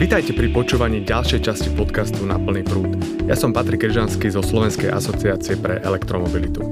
[0.00, 2.96] Vítajte pri počúvaní ďalšej časti podcastu Na plný prúd.
[3.28, 6.64] Ja som Patrik Kryžanský zo Slovenskej asociácie pre elektromobilitu.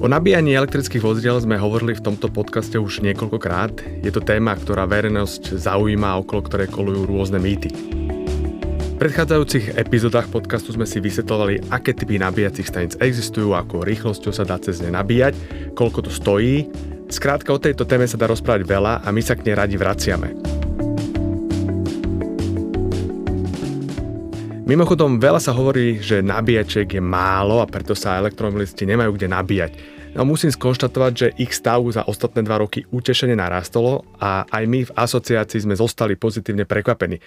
[0.00, 3.76] O nabíjaní elektrických vozidiel sme hovorili v tomto podcaste už niekoľkokrát.
[4.00, 7.68] Je to téma, ktorá verejnosť zaujíma okolo ktorej kolujú rôzne mýty.
[8.80, 14.48] V predchádzajúcich epizódach podcastu sme si vysvetlovali, aké typy nabíjacích staníc existujú, ako rýchlosťou sa
[14.48, 15.36] dá cez ne nabíjať,
[15.76, 16.72] koľko to stojí.
[17.12, 20.50] Skrátka o tejto téme sa dá rozprávať veľa a my sa k nej radi vraciame.
[24.70, 29.72] Mimochodom, veľa sa hovorí, že nabíjačiek je málo a preto sa elektromobilisti nemajú kde nabíjať.
[30.14, 34.86] No musím skonštatovať, že ich stav za ostatné dva roky utešene narastolo a aj my
[34.86, 37.18] v asociácii sme zostali pozitívne prekvapení.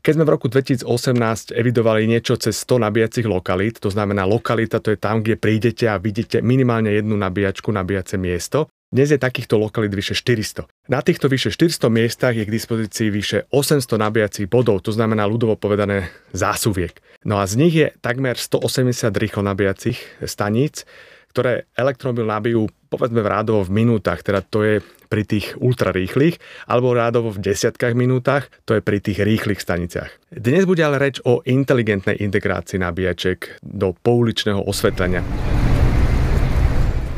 [0.00, 4.88] Keď sme v roku 2018 evidovali niečo cez 100 nabíjacích lokalít, to znamená lokalita to
[4.88, 9.90] je tam, kde prídete a vidíte minimálne jednu nabíjačku, nabíjace miesto, dnes je takýchto lokalít
[9.94, 10.70] vyše 400.
[10.86, 15.58] Na týchto vyše 400 miestach je k dispozícii vyše 800 nabíjacích bodov, to znamená ľudovo
[15.58, 16.94] povedané zásuviek.
[17.26, 20.86] No a z nich je takmer 180 rýchlo nabíjacích staníc,
[21.34, 24.74] ktoré elektromobil nabijú povedzme v rádovo v minútach, teda to je
[25.10, 26.38] pri tých ultrarýchlych,
[26.70, 30.32] alebo rádovo v desiatkách minútach, to je pri tých rýchlych staniciach.
[30.32, 35.26] Dnes bude ale reč o inteligentnej integrácii nabíjaček do pouličného osvetlenia.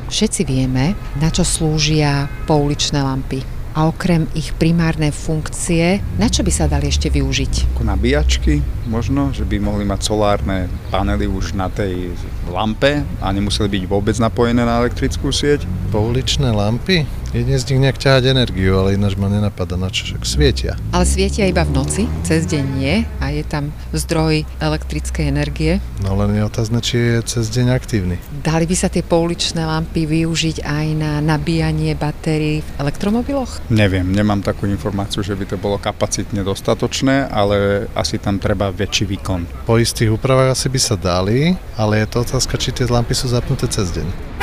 [0.08, 3.44] Všetci vieme, na čo slúžia pouličné lampy.
[3.76, 7.78] A okrem ich primárnej funkcie, na čo by sa dali ešte využiť?
[7.78, 8.58] ako nabíjačky
[8.90, 12.10] možno, že by mohli mať solárne panely už na tej
[12.50, 15.62] lampe a nemuseli byť vôbec napojené na elektrickú sieť.
[15.94, 17.06] Pouličné lampy?
[17.28, 20.72] Jedine z nich nejak ťahať energiu, ale ináč ma nenapadá na čo, však svietia.
[20.96, 25.76] Ale svietia iba v noci, cez deň nie a je tam zdroj elektrickej energie.
[26.00, 28.16] No len je otázne, či je cez deň aktívny.
[28.40, 33.60] Dali by sa tie pouličné lampy využiť aj na nabíjanie batérií v elektromobiloch?
[33.68, 39.04] Neviem, nemám takú informáciu, že by to bolo kapacitne dostatočné, ale asi tam treba väčší
[39.04, 39.68] výkon.
[39.68, 43.28] Po istých úpravách asi by sa dali, ale je to otázka, či tie lampy sú
[43.28, 44.37] zapnuté cez deň.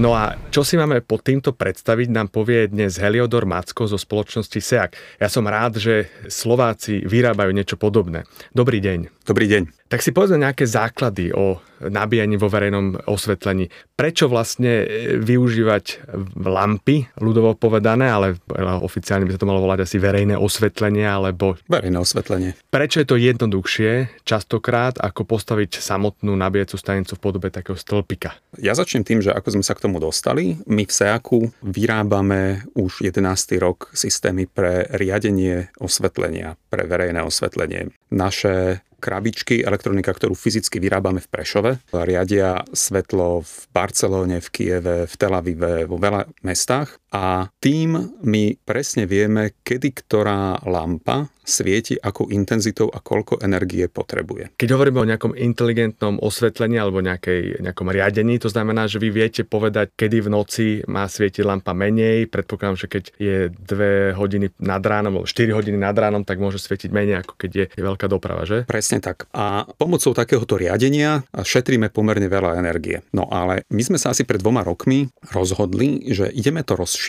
[0.00, 4.56] No a čo si máme pod týmto predstaviť, nám povie dnes Heliodor Macko zo spoločnosti
[4.56, 5.20] SEAK.
[5.20, 8.24] Ja som rád, že Slováci vyrábajú niečo podobné.
[8.56, 9.21] Dobrý deň.
[9.22, 9.86] Dobrý deň.
[9.86, 13.70] Tak si povedzme nejaké základy o nabíjaní vo verejnom osvetlení.
[13.94, 14.86] Prečo vlastne e,
[15.18, 16.10] využívať
[16.42, 18.38] lampy, ľudovo povedané, ale
[18.82, 22.50] oficiálne by sa to malo volať asi verejné osvetlenie, alebo Verejné osvetlenie.
[22.70, 28.34] prečo je to jednoduchšie častokrát, ako postaviť samotnú nabíjacú stanicu v podobe takého stĺpika?
[28.58, 30.58] Ja začnem tým, že ako sme sa k tomu dostali.
[30.66, 33.22] My v SEAKu vyrábame už 11.
[33.62, 37.94] rok systémy pre riadenie osvetlenia, pre verejné osvetlenie.
[38.10, 45.14] Naše krabičky, elektronika, ktorú fyzicky vyrábame v Prešove, riadia svetlo v Barcelóne, v Kieve, v
[45.18, 52.30] Tel Avive, vo veľa mestách a tým my presne vieme, kedy ktorá lampa svieti, akou
[52.30, 54.54] intenzitou a koľko energie potrebuje.
[54.54, 59.42] Keď hovoríme o nejakom inteligentnom osvetlení alebo nejakej, nejakom riadení, to znamená, že vy viete
[59.42, 62.30] povedať, kedy v noci má svietiť lampa menej.
[62.30, 66.62] Predpokladám, že keď je 2 hodiny nad ránom, alebo 4 hodiny nad ránom, tak môže
[66.62, 68.62] svietiť menej, ako keď je, veľká doprava, že?
[68.62, 69.26] Presne tak.
[69.34, 73.02] A pomocou takéhoto riadenia šetríme pomerne veľa energie.
[73.10, 77.01] No ale my sme sa asi pred dvoma rokmi rozhodli, že ideme to rozšíriť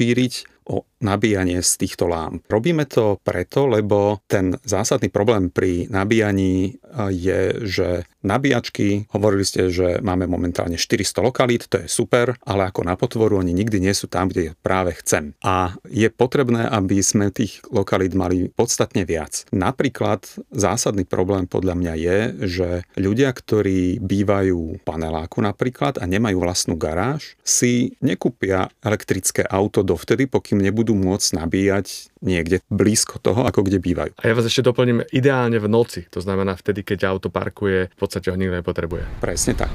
[0.63, 2.47] o nabíjanie z týchto lámp.
[2.47, 7.87] Robíme to preto, lebo ten zásadný problém pri nabíjaní je, že
[8.23, 13.39] nabíjačky, hovorili ste, že máme momentálne 400 lokalít, to je super, ale ako na potvoru
[13.41, 15.35] oni nikdy nie sú tam, kde práve chcem.
[15.43, 19.43] A je potrebné, aby sme tých lokalít mali podstatne viac.
[19.51, 22.17] Napríklad zásadný problém podľa mňa je,
[22.47, 29.83] že ľudia, ktorí bývajú v paneláku napríklad a nemajú vlastnú garáž, si nekúpia elektrické auto
[29.83, 34.15] dovtedy, pokým nebudú môcť nabíjať niekde blízko toho, ako kde bývajú.
[34.15, 37.97] A ja vás ešte doplním ideálne v noci, to znamená vtedy, keď auto parkuje, v
[37.97, 39.23] podstate ho nikto nepotrebuje.
[39.23, 39.71] Presne tak.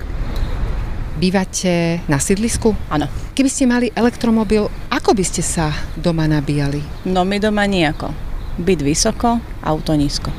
[1.18, 2.70] Bývate na sídlisku?
[2.86, 3.10] Áno.
[3.34, 6.78] Keby ste mali elektromobil, ako by ste sa doma nabíjali?
[7.10, 8.14] No my doma nejako.
[8.62, 10.30] Byt vysoko, auto nízko.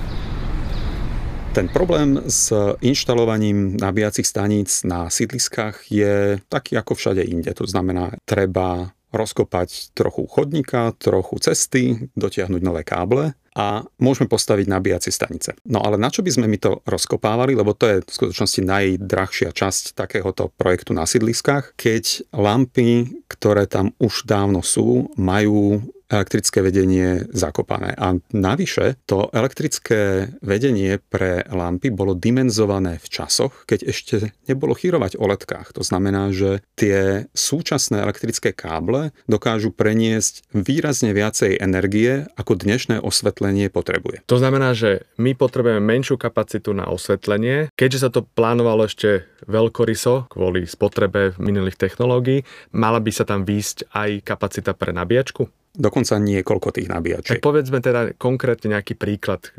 [1.51, 7.51] Ten problém s inštalovaním nabíjacích staníc na sídliskách je taký ako všade inde.
[7.57, 15.11] To znamená, treba rozkopať trochu chodníka, trochu cesty, dotiahnuť nové káble a môžeme postaviť nabíjacie
[15.11, 15.59] stanice.
[15.67, 19.51] No ale na čo by sme my to rozkopávali, lebo to je v skutočnosti najdrahšia
[19.51, 27.29] časť takéhoto projektu na sídliskách, keď lampy, ktoré tam už dávno sú, majú elektrické vedenie
[27.29, 27.93] zakopané.
[27.95, 34.15] A navyše to elektrické vedenie pre lampy bolo dimenzované v časoch, keď ešte
[34.49, 35.71] nebolo chýrovať o letkách.
[35.77, 43.69] To znamená, že tie súčasné elektrické káble dokážu preniesť výrazne viacej energie, ako dnešné osvetlenie
[43.69, 44.25] potrebuje.
[44.25, 50.27] To znamená, že my potrebujeme menšiu kapacitu na osvetlenie, keďže sa to plánovalo ešte veľkoryso
[50.33, 55.47] kvôli spotrebe minulých technológií, mala by sa tam výjsť aj kapacita pre nabíjačku?
[55.75, 57.37] Dokonca niekoľko tých nabíjačiek.
[57.39, 59.51] Tak povedzme teda konkrétne nejaký príklad.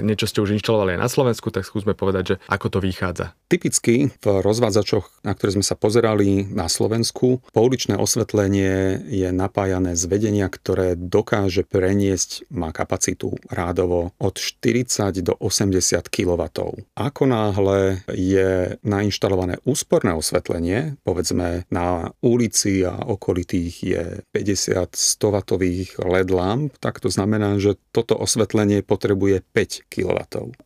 [0.00, 3.36] Niečo ste už inštalovali aj na Slovensku, tak skúsme povedať, že ako to vychádza.
[3.50, 10.04] Typicky v rozvádzačoch, na ktoré sme sa pozerali na Slovensku, pouličné osvetlenie je napájané z
[10.08, 16.42] vedenia, ktoré dokáže preniesť, má kapacitu rádovo od 40 do 80 kW.
[16.96, 24.02] Ako náhle je nainštalované úsporné osvetlenie, povedzme na ulici a okolitých je
[24.34, 30.18] 50-100 kW LED lamp, tak to znamená, že toto osvetlenie potrebuje 5 kW.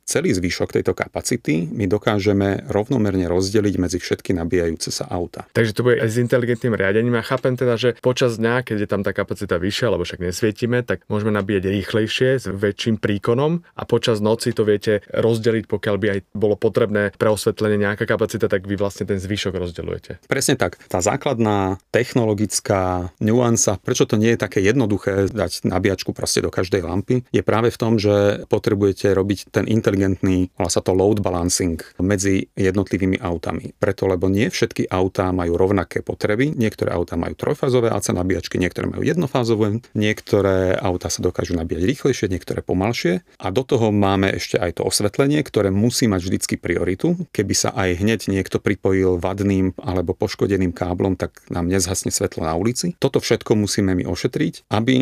[0.05, 5.45] Celý zvyšok tejto kapacity my dokážeme rovnomerne rozdeliť medzi všetky nabíjajúce sa auta.
[5.53, 7.21] Takže to bude aj s inteligentným riadením.
[7.21, 10.81] A chápem teda, že počas dňa, keď je tam tá kapacita vyššia, lebo však nesvietime,
[10.83, 16.07] tak môžeme nabíjať rýchlejšie s väčším príkonom a počas noci to viete rozdeliť, pokiaľ by
[16.09, 20.25] aj bolo potrebné pre osvetlenie nejaká kapacita, tak vy vlastne ten zvyšok rozdeľujete.
[20.27, 20.81] Presne tak.
[20.89, 26.51] Tá základná technologická nuansa, prečo to nie je také také jednoduché dať nabíjačku proste do
[26.51, 31.23] každej lampy, je práve v tom, že potrebujete robiť ten inteligentný, volá sa to load
[31.23, 33.71] balancing medzi jednotlivými autami.
[33.79, 38.91] Preto, lebo nie všetky autá majú rovnaké potreby, niektoré autá majú trojfázové AC nabíjačky, niektoré
[38.91, 44.59] majú jednofázové, niektoré autá sa dokážu nabíjať rýchlejšie, niektoré pomalšie a do toho máme ešte
[44.59, 47.15] aj to osvetlenie, ktoré musí mať vždycky prioritu.
[47.31, 52.59] Keby sa aj hneď niekto pripojil vadným alebo poškodeným káblom, tak nám nezhasne svetlo na
[52.59, 52.99] ulici.
[52.99, 54.97] Toto všetko musíme my ošetriť vytvoriť, aby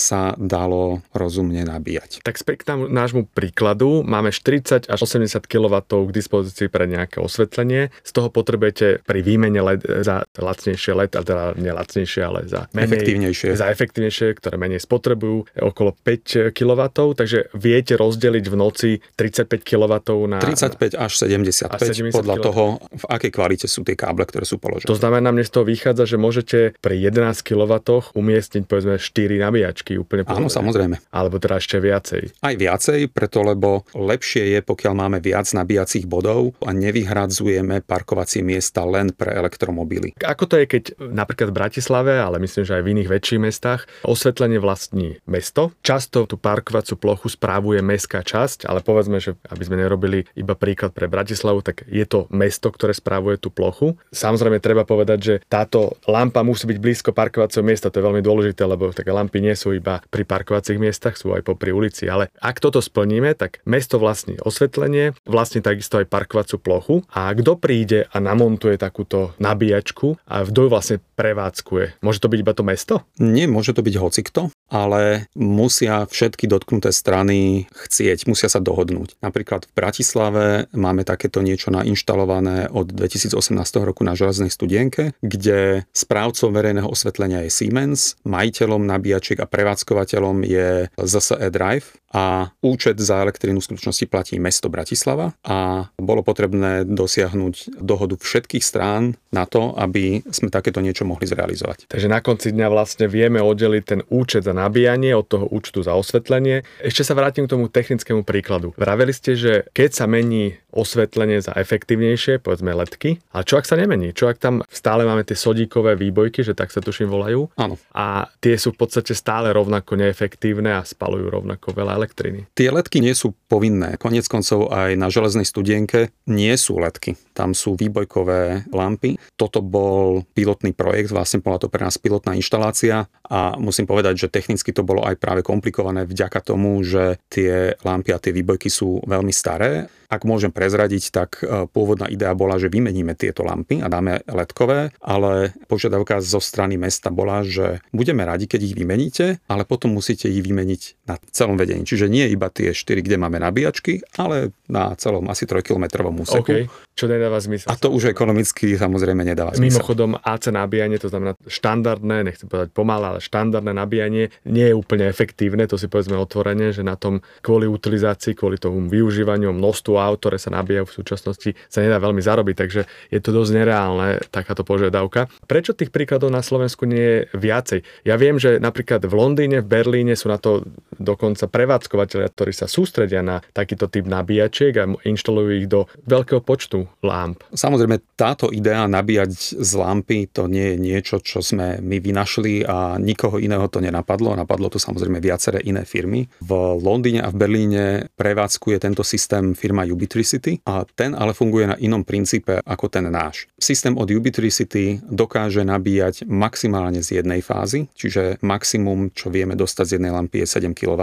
[0.00, 2.24] sa dalo rozumne nabíjať.
[2.24, 4.06] Tak späť k nášmu príkladu.
[4.06, 7.92] Máme 40 až 80 kW k dispozícii pre nejaké osvetlenie.
[8.06, 12.86] Z toho potrebujete pri výmene LED za lacnejšie LED, a teda nelacnejšie, ale za menej,
[12.86, 13.48] efektívnejšie.
[13.58, 16.82] Za efektívnejšie, ktoré menej spotrebujú, okolo 5 kW.
[17.18, 19.94] Takže viete rozdeliť v noci 35 kW
[20.30, 20.38] na...
[20.40, 22.44] 35 až 75, 70 podľa kW.
[22.46, 24.88] toho, v akej kvalite sú tie káble, ktoré sú položené.
[24.88, 27.74] To znamená, mne z toho vychádza, že môžete pri 11 kW
[28.16, 30.98] umiestniť povedzme 4 nabíjačky úplne Áno, samozrejme.
[31.12, 32.40] Alebo teda ešte viacej.
[32.40, 38.86] Aj viacej, preto lebo lepšie je, pokiaľ máme viac nabíjacích bodov a nevyhradzujeme parkovacie miesta
[38.86, 40.16] len pre elektromobily.
[40.24, 43.84] Ako to je, keď napríklad v Bratislave, ale myslím, že aj v iných väčších mestách,
[44.06, 45.74] osvetlenie vlastní mesto.
[45.84, 50.96] Často tú parkovaciu plochu správuje mestská časť, ale povedzme, že aby sme nerobili iba príklad
[50.96, 53.98] pre Bratislavu, tak je to mesto, ktoré správuje tú plochu.
[54.14, 58.62] Samozrejme treba povedať, že táto lampa musí byť blízko parkovacieho miesta, to je veľmi dôležité,
[58.64, 62.08] lebo také lampy nie sú iba pri parkovacích miestach, sú aj popri ulici.
[62.08, 67.60] Ale ak toto splníme, tak mesto vlastní osvetlenie, vlastní takisto aj parkovaciu plochu a kto
[67.60, 72.00] príde a namontuje takúto nabíjačku a kto ju vlastne prevádzkuje?
[72.00, 72.94] Môže to byť iba to mesto?
[73.20, 74.40] Nie, môže to byť hocikto,
[74.72, 79.20] ale musia všetky dotknuté strany chcieť, musia sa dohodnúť.
[79.20, 83.36] Napríklad v Bratislave máme takéto niečo nainštalované od 2018
[83.82, 90.46] roku na železnej studienke, kde správcom verejného osvetlenia je Siemens, majiteľ majiteľom nabíjačiek a prevádzkovateľom
[90.46, 96.82] je ZSE Drive a účet za elektrínu v skutočnosti platí mesto Bratislava a bolo potrebné
[96.86, 101.86] dosiahnuť dohodu všetkých strán na to, aby sme takéto niečo mohli zrealizovať.
[101.86, 105.94] Takže na konci dňa vlastne vieme oddeliť ten účet za nabíjanie od toho účtu za
[105.94, 106.66] osvetlenie.
[106.82, 108.74] Ešte sa vrátim k tomu technickému príkladu.
[108.74, 113.78] Vraveli ste, že keď sa mení osvetlenie za efektívnejšie, povedzme ledky, ale čo ak sa
[113.78, 114.14] nemení?
[114.14, 117.50] Čo ak tam stále máme tie sodíkové výbojky, že tak sa tuším volajú?
[117.58, 117.78] Áno.
[117.94, 122.52] A tie sú v podstate stále rovnako neefektívne a spalujú rovnako veľa elektriny.
[122.52, 123.96] Tie letky nie sú povinné.
[123.96, 127.16] Konec koncov aj na železnej studienke nie sú letky.
[127.32, 129.16] Tam sú výbojkové lampy.
[129.40, 134.32] Toto bol pilotný projekt, vlastne bola to pre nás pilotná inštalácia a musím povedať, že
[134.32, 139.00] technicky to bolo aj práve komplikované vďaka tomu, že tie lampy a tie výbojky sú
[139.08, 143.86] veľmi staré ak môžem prezradiť, tak e, pôvodná idea bola, že vymeníme tieto lampy a
[143.86, 149.64] dáme ledkové, ale požiadavka zo strany mesta bola, že budeme radi, keď ich vymeníte, ale
[149.64, 151.82] potom musíte ich vymeniť na celom vedení.
[151.82, 156.44] Čiže nie iba tie 4, kde máme nabíjačky, ale na celom asi 3 km úseku.
[156.44, 157.72] OK, čo nedáva zmysel.
[157.72, 159.80] A to už ekonomicky samozrejme nedáva zmysel.
[159.80, 165.08] Mimochodom AC nabíjanie, to znamená štandardné, nechcem povedať pomalé, ale štandardné nabíjanie nie je úplne
[165.08, 170.20] efektívne, to si povedzme otvorene, že na tom kvôli utilizácii, kvôli tomu využívaniu množstvu aut,
[170.20, 174.62] ktoré sa nabíjajú v súčasnosti, sa nedá veľmi zarobiť, takže je to dosť nereálne takáto
[174.62, 175.32] požiadavka.
[175.48, 177.80] Prečo tých príkladov na Slovensku nie je viacej?
[178.04, 180.62] Ja viem, že napríklad v Londýne, v Berlíne sú na to
[181.00, 186.84] dokonca prevádzkovateľia, ktorí sa sústredia na takýto typ nabíjačiek a inštalujú ich do veľkého počtu
[187.00, 187.40] lámp.
[187.56, 193.00] Samozrejme, táto idea nabíjať z lampy to nie je niečo, čo sme my vynašli a
[193.00, 194.36] nikoho iného to nenapadlo.
[194.36, 196.28] Napadlo to samozrejme viaceré iné firmy.
[196.44, 197.84] V Londýne a v Berlíne
[198.20, 203.48] prevádzkuje tento systém firma Ubitricity a ten ale funguje na inom princípe ako ten náš.
[203.56, 209.92] Systém od Ubitricity dokáže nabíjať maximálne z jednej fázy, čiže maximum, čo vieme dostať z
[209.98, 211.02] jednej lampy je 7 kW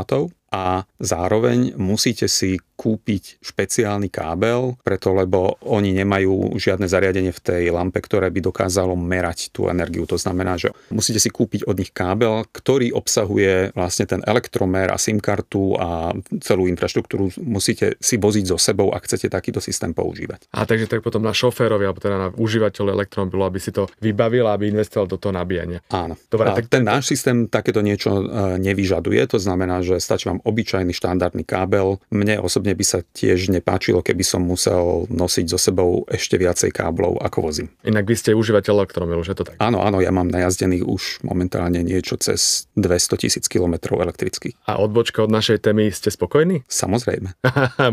[0.53, 7.63] a zároveň musíte si kúpiť špeciálny kábel, preto lebo oni nemajú žiadne zariadenie v tej
[7.73, 10.05] lampe, ktoré by dokázalo merať tú energiu.
[10.05, 14.97] To znamená, že musíte si kúpiť od nich kábel, ktorý obsahuje vlastne ten elektromer a
[15.01, 20.47] SIM kartu a celú infraštruktúru musíte si voziť so sebou, ak chcete takýto systém používať.
[20.53, 24.47] A takže tak potom na šoférovi alebo teda na užívateľ elektromobilu, aby si to vybavil
[24.47, 25.79] aby investoval do toho nabíjania.
[25.93, 26.17] Áno.
[26.27, 28.23] Dobre, a tak ten náš systém takéto niečo e,
[28.59, 31.99] nevyžaduje, to znamená, že stačí vám obyčajný štandardný kábel.
[32.11, 37.19] Mne osobne by sa tiež nepáčilo, keby som musel nosiť so sebou ešte viacej káblov,
[37.21, 37.67] ako vozím.
[37.83, 39.59] Inak vy ste užívateľ elektromobilu, že to tak?
[39.59, 44.57] Áno, áno, ja mám najazdených už momentálne niečo cez 200 tisíc kilometrov elektrických.
[44.65, 46.65] A odbočka od našej témy ste spokojní?
[46.81, 47.37] Samozrejme.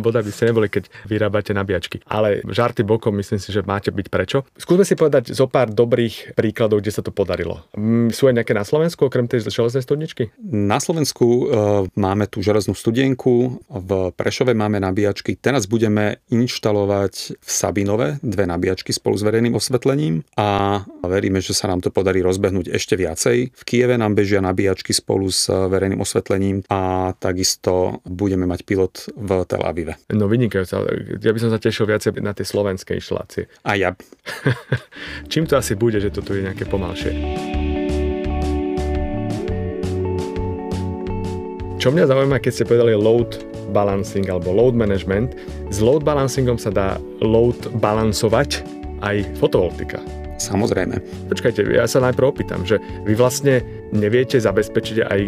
[0.05, 2.01] Boda by ste neboli, keď vyrábate nabíjačky.
[2.09, 4.49] Ale žarty bokom, myslím si, že máte byť prečo.
[4.57, 7.67] Skúsme si povedať zo pár dobrých príkladov, kde sa to podarilo.
[7.77, 10.33] Mm, sú aj nejaké na Slovensku, okrem tej železnej studničky?
[10.45, 11.45] Na Slovensku e,
[11.99, 15.37] máme tú železnú studienku, v Prešove máme nabíjačky.
[15.37, 21.69] Teraz budeme inštalovať v Sabinove dve nabíjačky spolu s verejným osvetlením a veríme, že sa
[21.69, 23.53] nám to podarí rozbehnúť ešte viacej.
[23.53, 29.31] V Kieve nám bežia nabíjačky spolu s verejným osvetlením a takisto budeme mať pilot v
[29.45, 30.01] Tel Avive.
[30.13, 30.75] No vynikajúce.
[31.21, 33.51] Ja by som sa tešil viacej na tie slovenské inštalácie.
[33.67, 33.93] A ja.
[35.33, 37.13] Čím to asi bude, že to tu je nejaké pomalšie?
[41.85, 45.33] Čo mňa zaujíma, keď ste povedali load balancing alebo load management,
[45.71, 46.89] s load balancingom sa dá
[47.23, 48.67] load balancovať
[49.05, 50.01] aj fotovoltika.
[50.35, 50.99] Samozrejme.
[51.31, 53.63] Počkajte, ja sa najprv opýtam, že vy vlastne
[53.95, 55.21] neviete zabezpečiť aj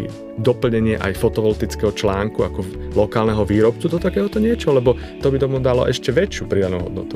[0.43, 2.61] doplnenie aj fotovoltického článku ako
[2.93, 7.15] lokálneho výrobcu do takéhoto niečo, lebo to by tomu dalo ešte väčšiu pridanú hodnotu.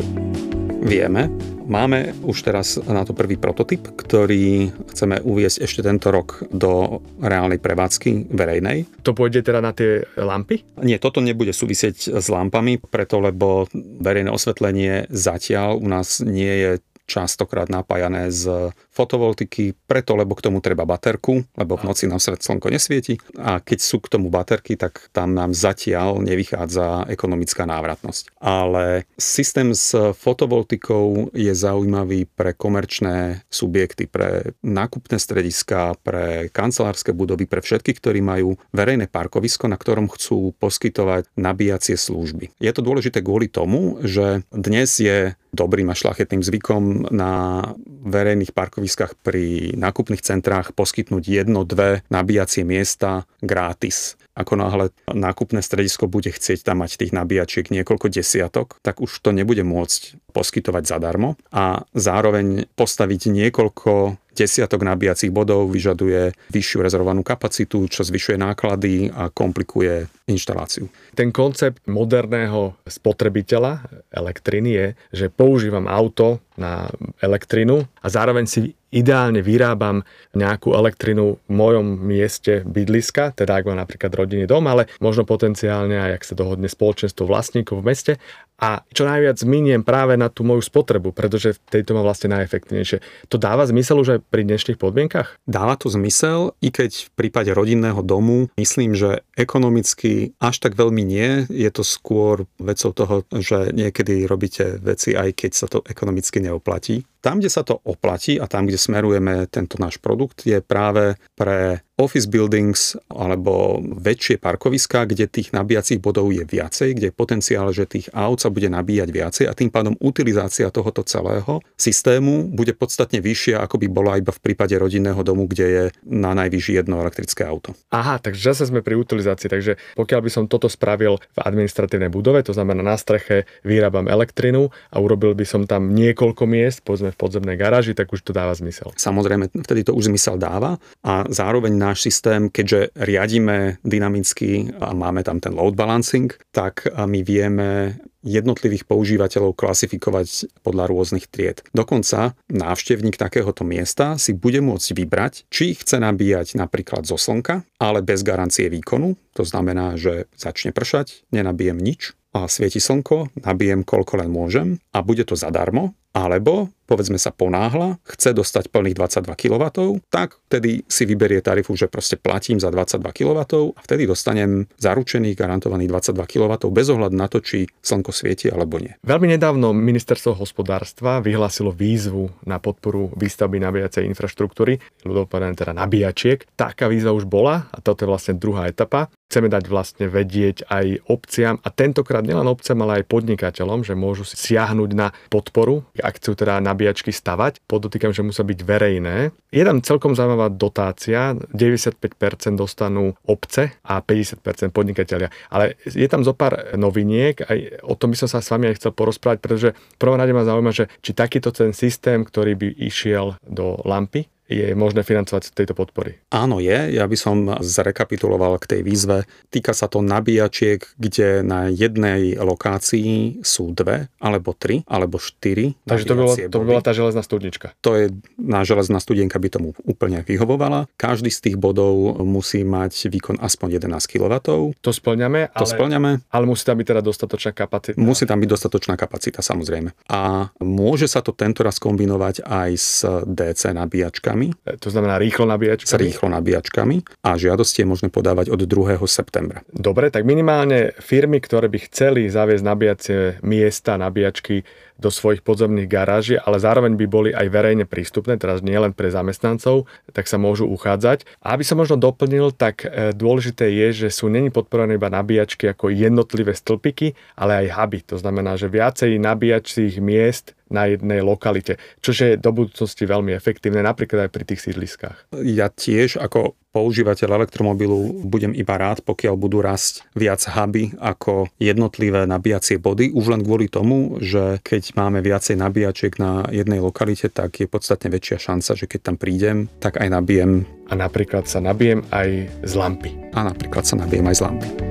[0.81, 1.29] Vieme.
[1.69, 7.61] Máme už teraz na to prvý prototyp, ktorý chceme uviesť ešte tento rok do reálnej
[7.61, 8.89] prevádzky verejnej.
[9.05, 10.65] To pôjde teda na tie lampy?
[10.81, 13.69] Nie, toto nebude súvisieť s lampami, preto lebo
[14.01, 16.71] verejné osvetlenie zatiaľ u nás nie je
[17.05, 22.43] častokrát napájané z fotovoltiky, preto lebo k tomu treba baterku, lebo v noci nám svet
[22.43, 28.35] slnko nesvieti a keď sú k tomu baterky, tak tam nám zatiaľ nevychádza ekonomická návratnosť.
[28.43, 37.47] Ale systém s fotovoltikou je zaujímavý pre komerčné subjekty, pre nákupné strediska, pre kancelárske budovy,
[37.47, 42.51] pre všetkých, ktorí majú verejné parkovisko, na ktorom chcú poskytovať nabíjacie služby.
[42.59, 47.63] Je to dôležité kvôli tomu, že dnes je dobrým a šlachetným zvykom na
[48.07, 48.80] verejných parkoviskách
[49.21, 54.15] pri nákupných centrách poskytnúť jedno, dve nabíjacie miesta gratis.
[54.31, 59.35] Ako náhle nákupné stredisko bude chcieť tam mať tých nabíjačiek niekoľko desiatok, tak už to
[59.35, 67.85] nebude môcť poskytovať zadarmo a zároveň postaviť niekoľko desiatok nabíjacích bodov vyžaduje vyššiu rezervovanú kapacitu,
[67.91, 70.87] čo zvyšuje náklady a komplikuje inštaláciu.
[71.13, 76.87] Ten koncept moderného spotrebiteľa elektriny je, že používam auto na
[77.19, 80.03] elektrinu a zároveň si ideálne vyrábam
[80.35, 85.95] nejakú elektrinu v mojom mieste bydliska, teda ak mám napríklad rodinný dom, ale možno potenciálne
[85.95, 88.13] aj ak sa dohodne spoločenstvo vlastníkov v meste
[88.61, 93.01] a čo najviac miniem práve na tú moju spotrebu, pretože v tejto má vlastne najefektívnejšie.
[93.33, 95.33] To dáva zmysel už aj pri dnešných podmienkach?
[95.49, 101.01] Dáva to zmysel, i keď v prípade rodinného domu myslím, že ekonomicky až tak veľmi
[101.01, 101.49] nie.
[101.49, 107.01] Je to skôr vecou toho, že niekedy robíte veci aj keď sa to ekonomicky neoplatí.
[107.21, 111.85] Tam, kde sa to oplatí a tam, kde smerujeme tento náš produkt, je práve pre
[112.01, 117.85] office buildings alebo väčšie parkoviská, kde tých nabíjacích bodov je viacej, kde je potenciál, že
[117.85, 123.21] tých aut sa bude nabíjať viacej a tým pádom utilizácia tohoto celého systému bude podstatne
[123.21, 127.45] vyššia, ako by bola iba v prípade rodinného domu, kde je na najvyššie jedno elektrické
[127.45, 127.77] auto.
[127.93, 132.41] Aha, takže zase sme pri utilizácii, takže pokiaľ by som toto spravil v administratívnej budove,
[132.41, 137.19] to znamená na streche vyrábam elektrinu a urobil by som tam niekoľko miest, povedzme v
[137.19, 138.95] podzemnej garáži, tak už to dáva zmysel.
[138.97, 145.27] Samozrejme, vtedy to už zmysel dáva a zároveň náš systém, keďže riadíme dynamicky a máme
[145.27, 151.65] tam ten load balancing, tak my vieme jednotlivých používateľov klasifikovať podľa rôznych tried.
[151.73, 158.05] Dokonca návštevník takéhoto miesta si bude môcť vybrať, či chce nabíjať napríklad zo slnka, ale
[158.05, 159.17] bez garancie výkonu.
[159.35, 165.03] To znamená, že začne pršať, nenabijem nič, a svieti slnko, nabijem koľko len môžem a
[165.03, 169.63] bude to zadarmo, alebo povedzme sa ponáhla, chce dostať plných 22 kW,
[170.11, 173.39] tak vtedy si vyberie tarifu, že proste platím za 22 kW
[173.71, 178.83] a vtedy dostanem zaručených, garantovaných 22 kW bez ohľadu na to, či slnko svieti alebo
[178.83, 178.91] nie.
[179.07, 186.43] Veľmi nedávno ministerstvo hospodárstva vyhlásilo výzvu na podporu výstavby nabíjacej infraštruktúry, ľudopovedané teda nabíjačiek.
[186.59, 189.07] Taká výzva už bola a toto je vlastne druhá etapa.
[189.31, 194.27] Chceme dať vlastne vedieť aj obciam a tentokrát nielen obciam, ale aj podnikateľom, že môžu
[194.27, 197.61] si siahnuť na podporu, ak chcú teda nabíjačky stavať.
[197.69, 199.29] Podotýkam, že musia byť verejné.
[199.53, 205.29] Je tam celkom zaujímavá dotácia, 95% dostanú obce a 50% podnikateľia.
[205.53, 208.81] Ale je tam zo pár noviniek, aj o tom by som sa s vami aj
[208.81, 209.69] chcel porozprávať, pretože
[210.01, 214.75] prvom rade ma zaujíma, že či takýto ten systém, ktorý by išiel do lampy, je
[214.75, 216.19] možné financovať z tejto podpory?
[216.27, 219.23] Áno je, ja by som zrekapituloval k tej výzve.
[219.47, 226.05] Týka sa to nabíjačiek, kde na jednej lokácii sú dve, alebo tri, alebo štyri Takže
[226.05, 227.73] to, bolo, to bola tá železná studnička.
[227.81, 230.91] To je, na železná studienka by tomu úplne vyhovovala.
[230.99, 234.33] Každý z tých bodov musí mať výkon aspoň 11 kW.
[234.75, 236.11] To splňame, to ale, splňame.
[236.27, 237.95] ale musí tam byť teda dostatočná kapacita.
[237.97, 239.95] Musí tam byť dostatočná kapacita, samozrejme.
[240.11, 244.75] A môže sa to tento raz kombinovať aj s DC nabíjačkami nabíjačkami.
[244.75, 245.89] E, to znamená rýchlo nabíjačkami?
[245.89, 248.97] S rýchlo nabíjačkami a žiadosti je možné podávať od 2.
[249.05, 249.61] septembra.
[249.69, 254.65] Dobre, tak minimálne firmy, ktoré by chceli zaviesť nabíjacie miesta, nabíjačky
[255.01, 259.09] do svojich podzemných garáží, ale zároveň by boli aj verejne prístupné, teraz nie len pre
[259.09, 261.25] zamestnancov, tak sa môžu uchádzať.
[261.41, 265.73] A aby som možno doplnil, tak e, dôležité je, že sú není podporované iba nabíjačky
[265.73, 267.99] ako jednotlivé stĺpiky, ale aj huby.
[268.13, 273.83] To znamená, že viacej nabíjačích miest na jednej lokalite, čo je do budúcnosti veľmi efektívne,
[273.83, 275.35] napríklad aj pri tých sídliskách.
[275.43, 282.23] Ja tiež ako používateľ elektromobilu budem iba rád, pokiaľ budú rásť viac huby ako jednotlivé
[282.25, 287.59] nabíjacie body, už len kvôli tomu, že keď máme viacej nabíjačiek na jednej lokalite, tak
[287.59, 290.63] je podstatne väčšia šanca, že keď tam prídem, tak aj nabijem.
[290.91, 293.11] A napríklad sa nabijem aj z lampy.
[293.31, 294.90] A napríklad sa nabijem aj z lampy.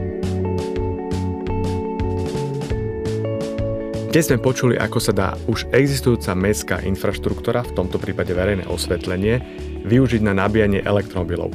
[4.10, 9.38] Dnes sme počuli, ako sa dá už existujúca mestská infraštruktúra, v tomto prípade verejné osvetlenie,
[9.86, 11.54] využiť na nabíjanie elektromobilov.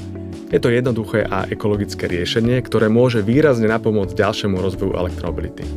[0.56, 5.68] Je to jednoduché a ekologické riešenie, ktoré môže výrazne napomôcť ďalšiemu rozvoju elektromobility.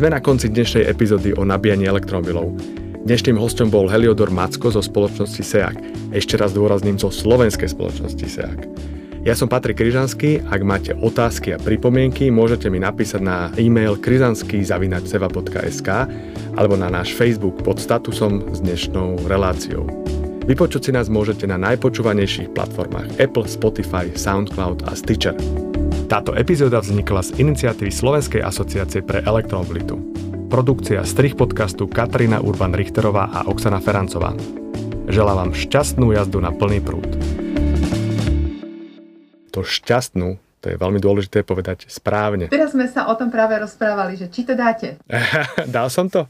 [0.00, 2.56] Sme na konci dnešnej epizódy o nabíjaní elektromobilov.
[3.04, 5.76] Dnešným hostom bol Heliodor Macko zo spoločnosti SEAC.
[6.16, 8.60] Ešte raz dôrazním zo slovenskej spoločnosti SEAC.
[9.22, 15.88] Ja som Patrik Kryžanský, ak máte otázky a pripomienky, môžete mi napísať na e-mail kryzanský.seva.sk
[16.58, 19.86] alebo na náš Facebook pod statusom s dnešnou reláciou.
[20.42, 25.38] Vypočuť si nás môžete na najpočúvanejších platformách Apple, Spotify, SoundCloud a Stitcher.
[26.10, 30.02] Táto epizóda vznikla z iniciatívy Slovenskej asociácie pre elektromobilitu.
[30.50, 34.34] Produkcia strich podcastu Katarína Urban-Richterová a Oksana Ferancová.
[35.06, 37.41] Želám vám šťastnú jazdu na plný prúd
[39.52, 42.48] to šťastnú, to je veľmi dôležité povedať správne.
[42.48, 44.96] Teraz sme sa o tom práve rozprávali, že či to dáte.
[45.76, 46.24] Dal som to?